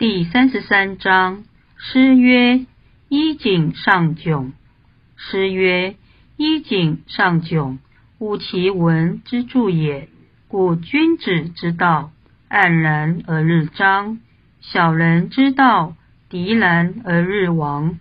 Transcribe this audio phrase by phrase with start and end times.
[0.00, 1.44] 第三十三章，
[1.76, 2.64] 诗曰
[3.10, 4.52] ：“衣锦上窘。”
[5.14, 5.94] 诗曰
[6.38, 7.76] ：“衣锦上窘，
[8.18, 10.08] 吾其文之助也。
[10.48, 12.12] 故君子之道，
[12.48, 14.16] 黯然而日章；
[14.62, 15.94] 小人之道，
[16.30, 18.00] 涤然而日亡。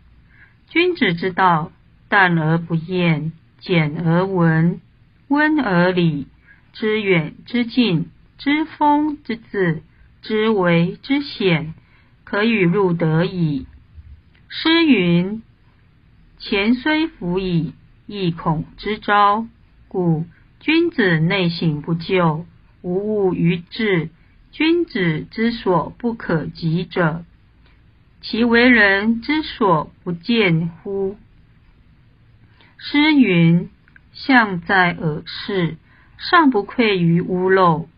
[0.70, 1.74] 君子之道，
[2.08, 4.80] 淡而不厌，简而文，
[5.28, 6.28] 温而理，
[6.72, 9.84] 知远之近，知风之至，
[10.22, 11.74] 知微之显。”
[12.30, 13.66] 可与入得矣。
[14.50, 15.42] 诗云
[16.38, 17.74] ：“前虽服矣，
[18.06, 19.48] 亦恐之招。
[19.88, 20.26] 故
[20.60, 22.46] 君子内省不疚，
[22.84, 24.10] 无物于志。
[24.52, 27.26] 君子之所不可及者，
[28.22, 31.18] 其为人之所不见乎？”
[32.78, 33.72] 诗云
[34.14, 35.78] ：“象在耳视，
[36.20, 37.90] 尚不愧于屋漏。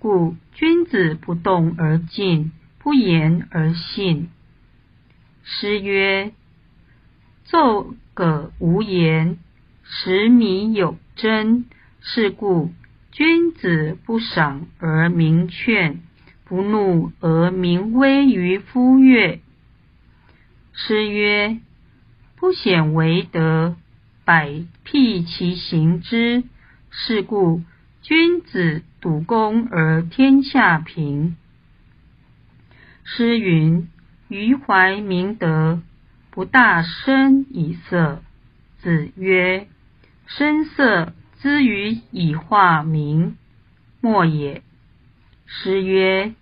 [0.00, 2.50] 故君子不动而静。”
[2.86, 4.28] 不言而信。
[5.42, 6.30] 诗曰
[7.42, 9.38] ：“奏葛无言，
[9.82, 11.64] 食米有真。
[12.00, 12.70] 是故
[13.10, 16.00] 君子不赏而明劝，
[16.44, 19.40] 不怒而明威于夫乐。”
[20.72, 21.58] 诗曰
[22.38, 23.74] ：“不显为德，
[24.24, 26.44] 百辟其行之。
[26.90, 27.62] 是故
[28.02, 31.36] 君子笃恭而天下平。”
[33.08, 33.88] 诗云
[34.26, 35.80] ：“余怀明德，
[36.32, 38.20] 不大声以色。”
[38.82, 39.68] 子曰
[40.26, 43.36] ：“声色之于以化民，
[44.00, 44.62] 莫也。”
[45.46, 46.34] 诗曰：“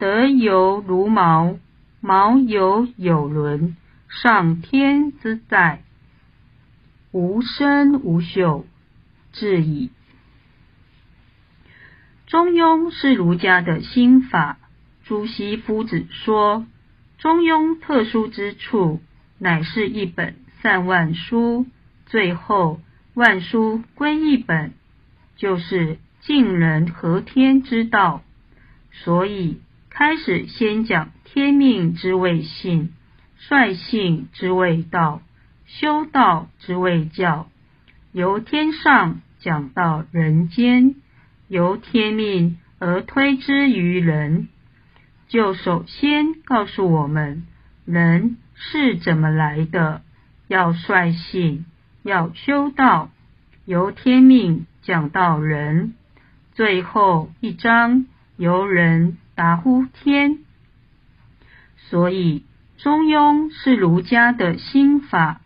[0.00, 1.58] 德犹如毛，
[2.00, 3.76] 毛犹有伦。
[4.08, 5.82] 上天之在，
[7.12, 8.64] 无声无秀，
[9.32, 9.90] 至矣。”
[12.26, 14.56] 中庸是儒家的心法。
[15.10, 16.64] 朱熹夫子说
[17.18, 19.00] ：“中庸特殊之处，
[19.40, 21.66] 乃是一本散万书，
[22.06, 22.80] 最后
[23.14, 24.72] 万书归一本，
[25.34, 28.22] 就是尽人和天之道。
[28.92, 32.92] 所以开始先讲天命之谓性，
[33.36, 35.22] 率性之谓道，
[35.66, 37.48] 修道之谓教。
[38.12, 40.94] 由天上讲到人间，
[41.48, 44.46] 由天命而推之于人。”
[45.30, 47.44] 就首先告诉我们
[47.84, 50.02] 人是怎么来的，
[50.48, 51.66] 要率性，
[52.02, 53.12] 要修道，
[53.64, 55.94] 由天命讲到人，
[56.52, 60.40] 最后一章由人达乎天。
[61.76, 62.44] 所以
[62.76, 65.42] 中庸是儒家的心法，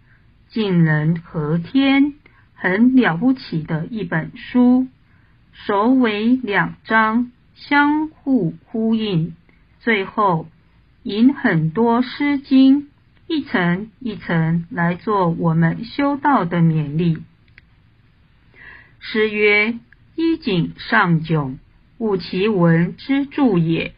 [0.49, 2.15] 尽人和天，
[2.55, 4.87] 很了不起的一本书。
[5.53, 9.34] 首尾两章相互呼应。
[9.84, 10.49] 最后
[11.03, 12.84] 引很多《诗经》，
[13.27, 17.19] 一层一层来做我们修道的勉励。
[18.99, 19.78] 诗曰
[20.17, 21.56] ：“衣锦上窘，
[21.99, 23.93] 吾其文之助也。”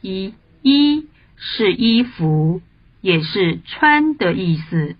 [0.00, 1.06] 一衣
[1.36, 2.62] 是衣服，
[3.02, 4.96] 也是穿的意思。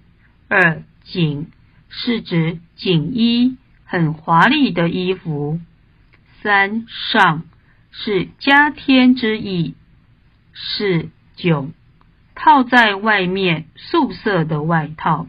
[0.48, 1.46] 二锦
[1.88, 3.56] 是指锦衣，
[3.86, 5.58] 很华丽的衣服。
[6.42, 7.44] 三上。
[7.92, 9.74] 是加添之意，
[10.52, 11.70] 是窘，
[12.34, 15.26] 套在外面素色的外套。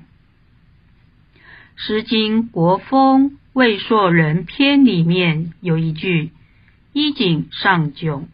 [1.76, 6.32] 《诗经·国风·魏硕人篇》里面有一句
[6.94, 8.26] “衣锦上窘”，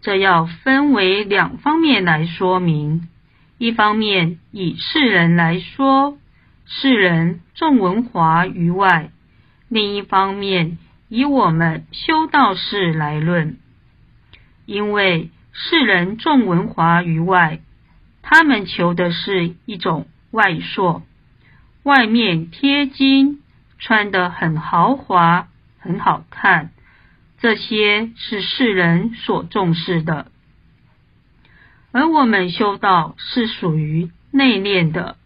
[0.00, 3.08] 这要分为两方面来说明。
[3.58, 6.16] 一方面以世人来说，
[6.64, 9.10] 世人重文华于外；
[9.68, 10.78] 另一方面。
[11.10, 13.58] 以我们修道士来论，
[14.64, 17.60] 因为世人重文华于外，
[18.22, 21.02] 他们求的是一种外硕，
[21.82, 23.42] 外面贴金，
[23.80, 25.48] 穿得很豪华、
[25.80, 26.70] 很好看，
[27.38, 30.30] 这些是世人所重视的。
[31.90, 35.16] 而我们修道是属于内敛的，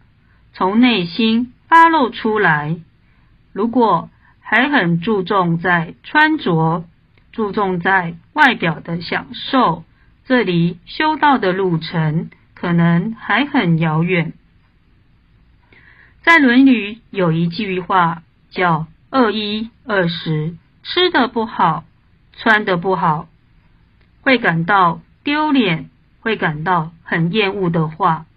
[0.53, 2.75] 从内心发露出来。
[3.53, 4.09] 如果
[4.47, 6.85] 还很注重在穿着，
[7.31, 9.83] 注重在外表的享受，
[10.25, 14.33] 这离修道的路程可能还很遥远。
[16.21, 18.21] 在《论语》有一句话
[18.51, 21.83] 叫“二一二十”，吃的不好，
[22.37, 23.27] 穿的不好，
[24.21, 25.89] 会感到丢脸，
[26.19, 28.27] 会感到很厌恶的话，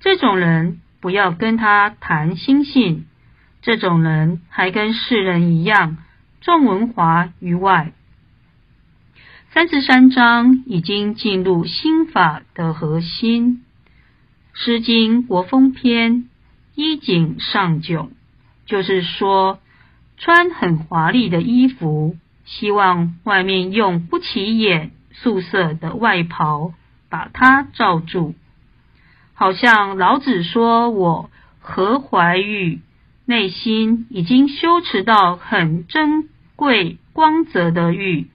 [0.00, 3.04] 这种人不要跟他谈心性。
[3.60, 5.98] 这种人还跟世人一样
[6.40, 7.92] 重文华于外，
[9.52, 13.64] 三十三章已经进入心法的核心，
[14.58, 16.12] 《诗经·国风篇》
[16.74, 18.10] 衣锦上窘，
[18.66, 19.58] 就是说
[20.16, 26.72] 穿很华丽的衣服，希望外面用不起眼、素色的外袍
[27.10, 28.34] 把它罩住，
[29.34, 32.80] 好像老子说：“我何怀玉。”
[33.28, 38.28] 内心已经修持到很珍贵光泽的玉，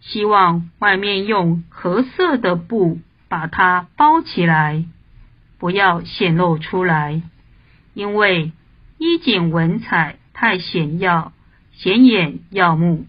[0.00, 4.84] 希望外面用褐色的布把它包起来，
[5.56, 7.22] 不要显露出来，
[7.94, 8.50] 因为
[8.98, 11.32] 衣锦文采太显耀、
[11.70, 13.06] 显眼耀目，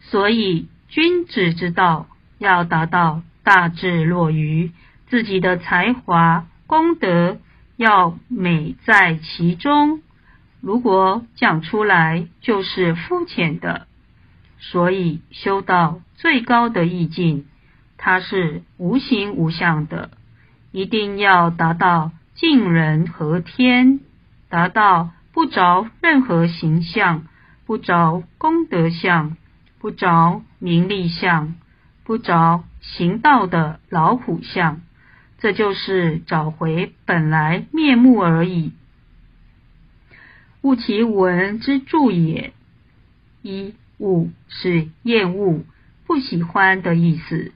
[0.00, 2.06] 所以君子之道
[2.36, 4.72] 要达到大智若愚，
[5.06, 7.38] 自己的才华功德。
[7.82, 10.02] 要美在其中，
[10.60, 13.88] 如果讲出来就是肤浅的。
[14.60, 17.46] 所以修道最高的意境，
[17.98, 20.12] 它是无形无相的，
[20.70, 23.98] 一定要达到尽人和天，
[24.48, 27.24] 达到不着任何形象，
[27.66, 29.36] 不着功德相，
[29.80, 31.56] 不着名利相，
[32.04, 34.82] 不着行道的老虎相。
[35.42, 38.70] 这就是找回本来面目而已。
[40.60, 42.52] 恶其文之助也。
[43.42, 45.64] 一恶是厌恶、
[46.06, 47.50] 不喜欢的意思，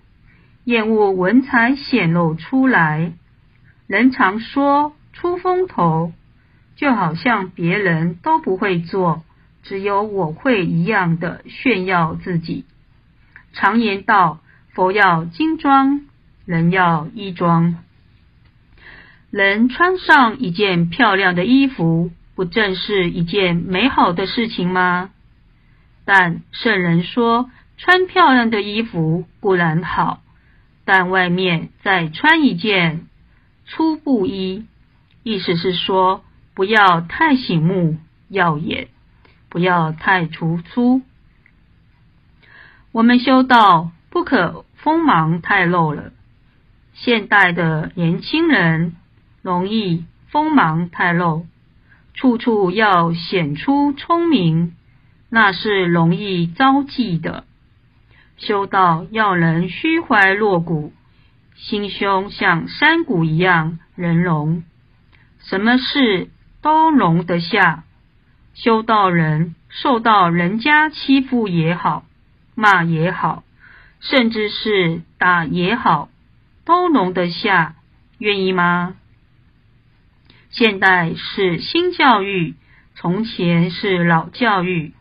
[0.64, 3.12] 厌恶文采显露出来。
[3.86, 6.12] 人常说出风头，
[6.74, 9.22] 就好像别人都不会做，
[9.62, 12.64] 只有我会一样的炫耀自己。
[13.52, 14.40] 常言道：
[14.72, 16.00] 佛要金装。
[16.46, 17.82] 人要衣装，
[19.30, 25.10] 人穿上一件漂亮的衣服，不正是一件美好的事情吗？
[26.04, 30.22] 但圣人说，穿漂亮的衣服固然好，
[30.84, 33.06] 但外面再穿一件
[33.66, 34.66] 粗布衣，
[35.24, 38.86] 意思是说，不要太醒目耀眼，
[39.48, 41.02] 不要太突出。
[42.92, 46.12] 我们修道不可锋芒太露了。
[46.98, 48.96] 现代的年轻人
[49.42, 51.46] 容易锋芒太露，
[52.14, 54.74] 处处要显出聪明，
[55.28, 57.44] 那是容易招忌的。
[58.38, 60.94] 修道要人虚怀若谷，
[61.54, 64.64] 心胸像山谷一样人容，
[65.38, 66.30] 什么事
[66.62, 67.84] 都容得下。
[68.54, 72.04] 修道人受到人家欺负也好，
[72.54, 73.44] 骂也好，
[74.00, 76.08] 甚至是打也好。
[76.66, 77.76] 都容得下，
[78.18, 78.96] 愿意吗？
[80.50, 82.56] 现代是新教育，
[82.96, 84.92] 从前是老教育。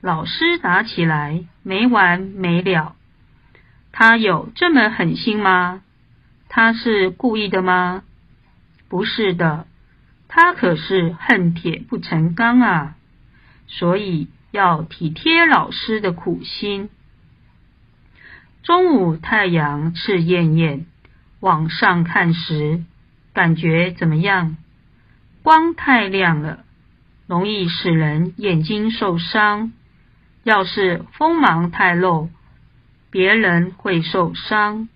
[0.00, 2.94] 老师打起来没完没了，
[3.90, 5.82] 他有这么狠心吗？
[6.48, 8.04] 他是故意的吗？
[8.88, 9.66] 不是的，
[10.28, 12.94] 他可是恨铁不成钢啊！
[13.66, 16.90] 所以要体贴老师的苦心。
[18.62, 20.86] 中午太阳赤艳艳。
[21.40, 22.82] 往上看时，
[23.32, 24.56] 感觉怎么样？
[25.42, 26.64] 光太亮了，
[27.26, 29.72] 容易使人眼睛受伤。
[30.42, 32.30] 要是锋芒太露，
[33.10, 34.88] 别人会受伤。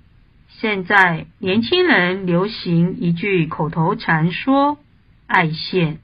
[0.48, 4.78] 现在年轻人流行一句口头禅，说
[5.26, 5.98] “爱现”，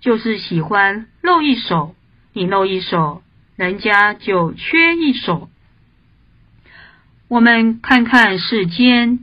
[0.00, 1.94] 就是喜欢露一手。
[2.32, 3.22] 你露一手，
[3.56, 5.48] 人家就缺一手。
[7.28, 9.20] 我们看看世间。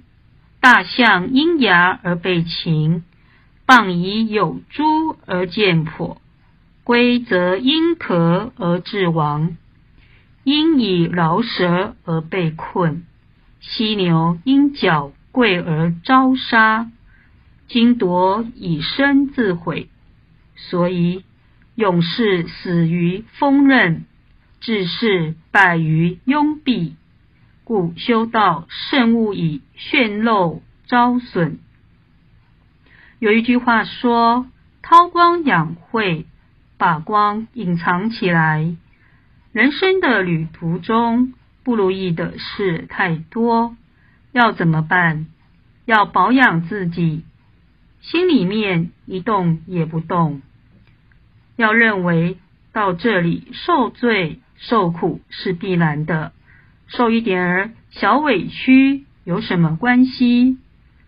[0.63, 3.03] 大象因牙而被擒，
[3.67, 6.22] 蚌以有珠而见破，
[6.86, 9.58] 龟则因壳而致亡，
[10.46, 13.03] 鹰以饶舌而被困，
[13.60, 16.89] 犀牛因角贵而招杀，
[17.67, 19.89] 金铎以身自毁。
[20.55, 21.25] 所以
[21.75, 24.05] 勇士死于锋刃，
[24.62, 26.93] 志士败于拥蔽。
[27.74, 31.58] 故修道慎勿以炫露招损。
[33.18, 34.46] 有一句话说
[34.84, 36.25] ：“韬光养晦，
[36.77, 38.75] 把光隐藏起来。”
[39.53, 43.75] 人生的旅途中，不如意的事太多，
[44.32, 45.25] 要怎么办？
[45.86, 47.24] 要保养自己，
[48.01, 50.44] 心里面一动也不动。
[51.56, 52.38] 要认为
[52.72, 56.34] 到这里受罪受苦是必然的。
[56.95, 60.59] 受一点儿小委屈有什么关系？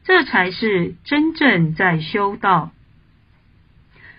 [0.03, 2.71] 这才是真正在修道。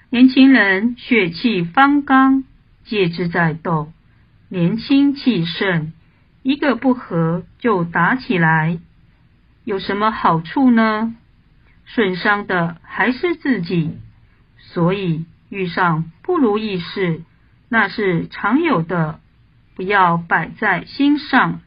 [0.08, 2.44] 年轻人血气方刚，
[2.84, 3.92] 戒之在斗，
[4.48, 5.92] 年轻气盛，
[6.42, 8.78] 一个不和就打起来，
[9.64, 11.16] 有什么好处呢？
[11.84, 13.96] 损伤的还是自己。
[14.58, 17.22] 所以遇上不如意事，
[17.68, 19.18] 那是常有的，
[19.76, 21.60] 不要摆在心上。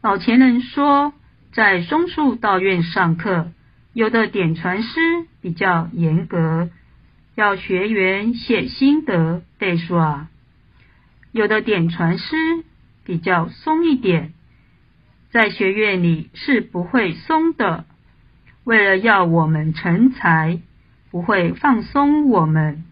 [0.00, 1.12] 老前人说，
[1.52, 3.50] 在松树道院上课，
[3.92, 6.70] 有的点传师比较严格，
[7.34, 10.28] 要学员写心得背书啊；
[11.32, 12.36] 有的点传师
[13.04, 14.32] 比较松一点，
[15.30, 17.84] 在学院里是不会松的。
[18.62, 20.60] 为了要我们成才，
[21.10, 22.84] 不会放松我们，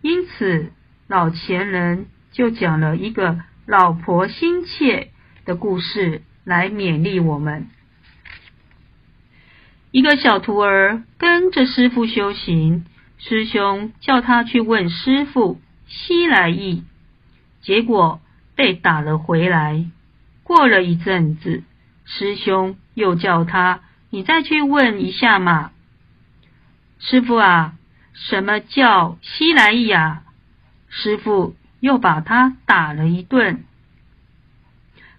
[0.00, 0.70] 因此
[1.08, 2.06] 老前人
[2.36, 5.10] 就讲了一个老婆心切
[5.44, 6.22] 的故事。
[6.46, 7.66] 来勉励我们。
[9.90, 12.86] 一个小徒儿跟着师傅修行，
[13.18, 16.84] 师兄叫他去问师傅西来意，
[17.62, 18.20] 结果
[18.54, 19.86] 被打了回来。
[20.44, 21.64] 过了一阵子，
[22.04, 25.72] 师兄又叫他：“你再去问一下嘛。”
[27.00, 27.74] 师傅啊，
[28.14, 30.22] 什么叫西来意啊？
[30.88, 33.64] 师傅又把他打了一顿。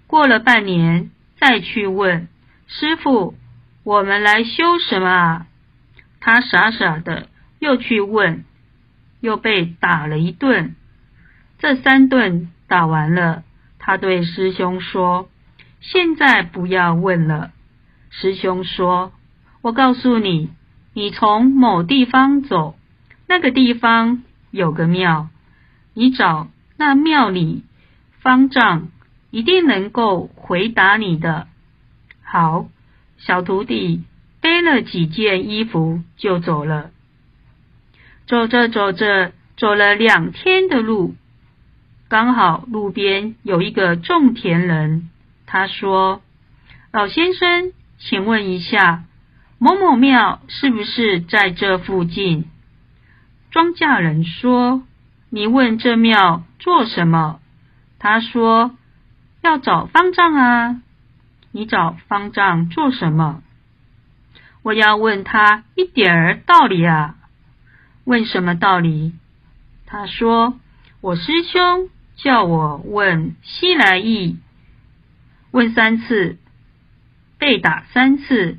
[0.06, 1.10] 过了半年。
[1.40, 2.30] 再去问
[2.66, 3.36] 师傅，
[3.84, 5.46] 我们来修什么啊？
[6.20, 7.28] 他傻傻的
[7.60, 8.44] 又去问，
[9.20, 10.76] 又被打了一顿。
[11.60, 13.44] 这三顿打完了，
[13.78, 15.30] 他对师兄说
[15.80, 17.52] ：“现在不要问了。”
[18.10, 19.12] 师兄说
[19.62, 20.50] ：“我告诉你，
[20.96, 22.76] 你从某地方走，
[23.28, 25.30] 那个地方有个庙，
[25.94, 26.48] 你找
[26.78, 27.64] 那庙里
[28.22, 28.88] 方丈。”
[29.30, 31.48] 一定能够回答你的。
[32.24, 32.70] 好，
[33.18, 34.04] 小徒弟
[34.40, 36.92] 背了几件衣服就走了。
[38.26, 41.16] 走着走着，走了两天的路，
[42.08, 45.10] 刚好路边有一个种田人。
[45.46, 46.22] 他说
[46.94, 49.04] ：“老先生，请问一下，
[49.60, 52.46] 某某庙是不是在这附近？”
[53.52, 54.84] 庄稼人说
[55.30, 57.40] ：“你问这庙做什么？”
[58.00, 58.76] 他说。
[59.44, 60.82] 要找方丈啊！
[61.52, 63.44] 你找方丈做什么？
[64.62, 67.16] 我要问他一点儿道理啊！
[68.04, 69.14] 问什么道理？
[69.86, 70.60] 他说
[71.00, 74.38] ：“我师兄叫我问西来意，
[75.52, 76.38] 问三次，
[77.38, 78.58] 被打三次。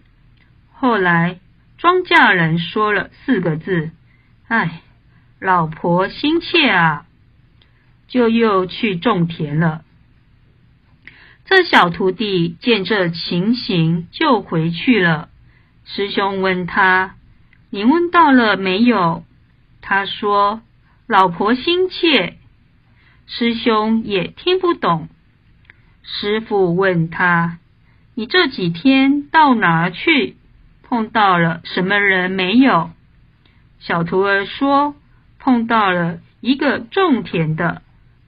[0.73, 1.39] 后来
[1.77, 3.91] 庄稼人说了四个字
[4.49, 4.81] ：‘哎，
[5.40, 7.07] 老婆心切啊！’
[8.09, 9.83] 就又去种田了。”
[11.45, 15.30] 这小徒弟见这情形，就回去了。
[15.85, 17.14] 师兄问他
[17.71, 19.25] ：“你问到了没有？”
[19.80, 20.61] 他说
[21.09, 22.37] ：“老婆心切。”
[23.26, 25.09] 师兄也听不懂。
[26.02, 27.59] 师傅问他
[28.14, 30.37] ：“你这几天到哪儿去？
[30.83, 32.90] 碰到了什么人没有？”
[33.80, 34.95] 小徒儿说
[35.49, 37.81] ：“碰到了一个种田的。”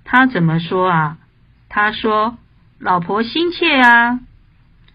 [0.05, 1.19] 他怎么说啊？
[1.69, 2.39] 他说。
[2.83, 4.21] 老婆心切啊！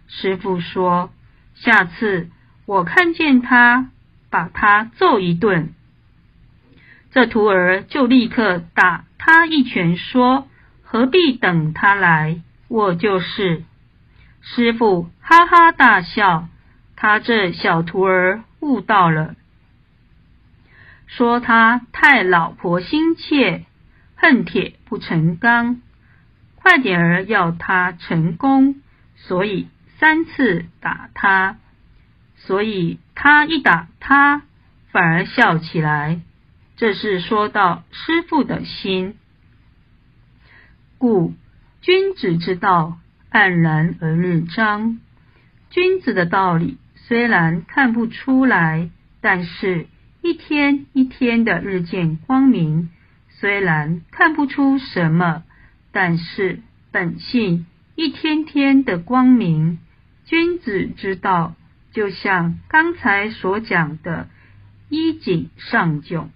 [0.08, 1.12] 师傅说
[1.54, 2.32] ：“下次
[2.66, 3.92] 我看见他，
[4.32, 5.76] 把他揍一顿。”
[7.14, 10.48] 这徒儿就立刻打他一拳，说
[10.82, 12.42] ：“何必等他来？
[12.70, 13.64] 我就是。”
[14.42, 16.48] 师傅哈哈大笑，
[16.96, 19.36] 他这小徒儿悟到了，
[21.08, 23.66] 说他太老婆心切，
[24.16, 25.82] 恨铁不成钢。
[26.56, 28.82] 快点儿要他成功，
[29.16, 29.68] 所以
[30.00, 31.58] 三次打他，
[32.38, 34.42] 所以他一打他
[34.92, 36.22] 反而笑起来。
[36.76, 39.16] 这是说到师傅的心，
[40.98, 41.34] 故
[41.82, 42.98] 君子之道
[43.32, 45.00] 黯然而日章。
[45.70, 48.90] 君子的道理虽然看不出来，
[49.22, 49.88] 但是
[50.26, 52.90] 一天一天的日渐光明，
[53.30, 55.44] 虽然看不出什么。
[55.92, 59.78] 但是本性一天天的光明，
[60.26, 61.54] 君子之道，
[61.92, 64.28] 就像刚才所讲的
[64.90, 66.30] 衣锦上窘，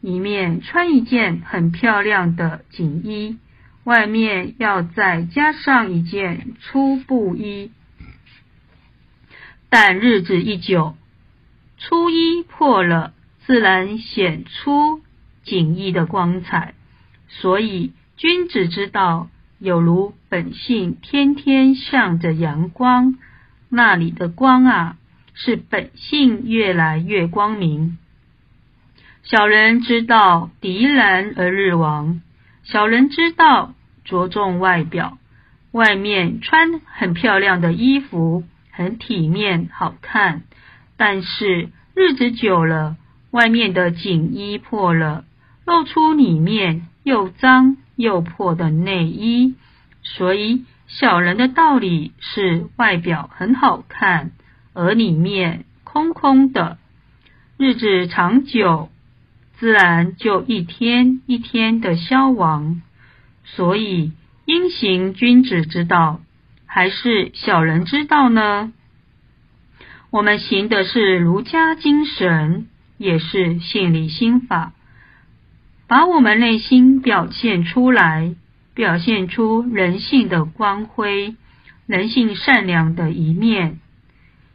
[0.00, 3.38] 里面穿一件很漂亮的锦衣，
[3.82, 7.72] 外面要再加上一件粗布衣，
[9.68, 10.94] 但日子一久，
[11.76, 13.12] 粗衣破了，
[13.46, 15.00] 自然显出
[15.42, 16.74] 锦衣的光彩，
[17.28, 17.92] 所以。
[18.14, 23.16] 君子之道，有如本性天天向着阳光，
[23.68, 24.96] 那里的光啊，
[25.34, 27.98] 是本性越来越光明。
[29.24, 32.20] 小人之道，敌然而日亡。
[32.62, 35.18] 小人之道着重外表，
[35.72, 40.42] 外面穿很漂亮的衣服，很体面好看，
[40.96, 42.96] 但是日子久了，
[43.32, 45.24] 外面的锦衣破了，
[45.64, 49.54] 露出里面又脏又破的内衣。
[50.02, 54.32] 所以小人的道理是外表很好看，
[54.74, 56.78] 而里面空空的。
[57.56, 58.90] 日子长久，
[59.58, 62.82] 自然就一天一天的消亡。
[63.44, 64.12] 所以，
[64.44, 66.20] 应行君子之道，
[66.66, 68.72] 还是小人之道呢？
[70.10, 72.66] 我们行的是儒家精神，
[73.02, 74.72] 也是性理心法，
[75.86, 78.34] 把我们内心表现出来，
[78.74, 81.36] 表现出人性的光辉，
[81.86, 83.78] 人性善良的一面。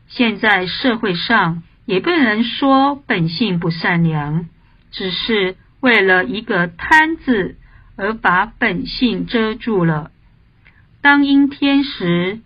[0.07, 1.63] 现在社会上。
[1.87, 4.49] 也不能说本性不善良，
[4.91, 7.55] 只是为了一个贪字
[7.95, 10.11] 而把本性遮住了。
[11.01, 12.41] 当阴天时，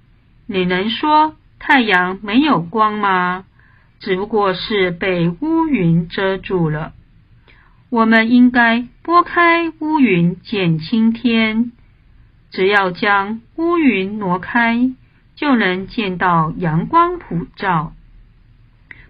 [0.46, 3.46] 你能说太阳没有光吗？
[4.02, 6.94] 只不过是被乌云遮住了。
[7.90, 11.72] 我们应该拨开乌云，减轻天。
[12.50, 14.92] 只要将乌云挪开，
[15.36, 17.94] 就能见到阳光普照。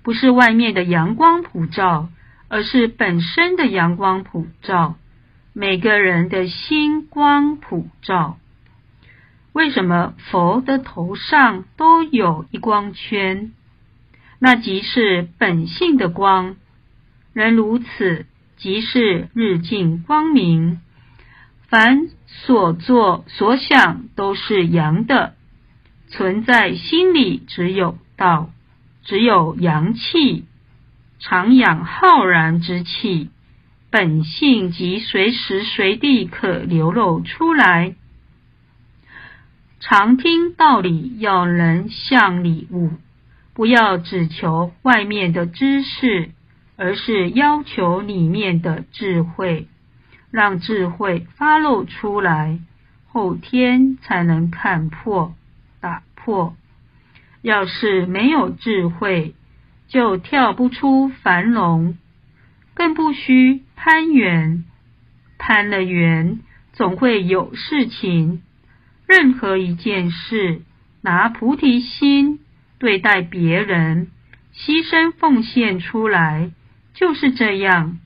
[0.03, 2.09] 不是外面的阳光普照，
[2.49, 4.95] 而是本身的阳光普照。
[5.53, 8.37] 每个人的心光普照。
[9.53, 13.51] 为什么佛的头上都有一光圈？
[14.43, 16.55] 那即是本性的光。
[17.31, 18.25] 人如此，
[18.57, 20.81] 即是日进光明。
[21.69, 25.35] 凡所作所想都是阳的，
[26.07, 28.49] 存在心里只有道。
[29.03, 30.45] 只有阳气，
[31.19, 33.29] 常养浩然之气，
[33.91, 37.93] 本性即随时随地可流露出来。
[39.79, 42.89] 常听道理，要能向理悟，
[43.53, 46.31] 不要只求外面的知识，
[46.77, 49.67] 而是要求里面的智慧，
[50.31, 52.59] 让智慧发露出来，
[53.07, 55.35] 后天才能看破、
[55.79, 56.55] 打破。
[57.41, 59.35] 要是没有智慧，
[59.87, 61.97] 就跳不出樊笼，
[62.73, 64.63] 更不需攀缘。
[65.37, 66.39] 攀了缘，
[66.71, 68.43] 总会有事情。
[69.07, 70.61] 任何一件事，
[71.01, 72.39] 拿菩提心
[72.81, 74.07] 对待别人，
[74.55, 76.49] 牺牲奉献出来，
[76.95, 77.99] 就是这样。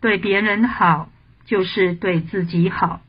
[0.00, 1.08] 对别人好，
[1.44, 3.02] 就是对自己好。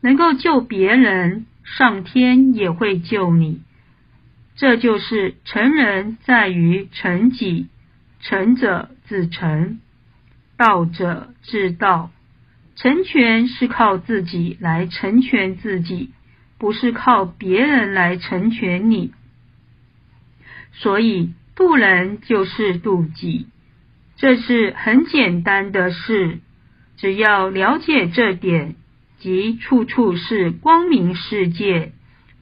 [0.00, 3.60] 能够救别人，上天也会救你。
[4.56, 7.68] 这就是成人在于成己，
[8.20, 9.78] 成者自成，
[10.56, 12.10] 道者自道。
[12.76, 16.12] 成全是靠自己来成全自己，
[16.56, 19.12] 不是靠别人来成全你。
[20.74, 23.46] 所以渡人就是渡己，
[24.16, 26.38] 这是很简单的事。
[26.96, 28.76] 只要了解这点，
[29.18, 31.92] 即处处是光明世界。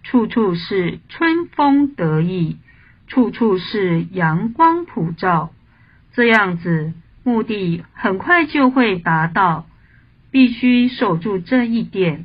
[0.02, 2.56] 处处是春风得意，
[3.06, 5.52] 处处是阳光普照，
[6.12, 6.92] 这样子
[7.22, 9.66] 目的很快就会达到。
[10.32, 12.24] 必须守住这一点，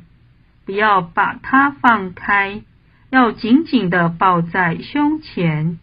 [0.64, 2.62] 不要把它放开，
[3.10, 5.78] 要紧紧的抱在胸前。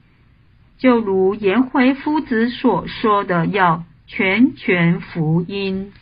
[0.78, 5.94] 就如颜回夫子所说的，要全权福音。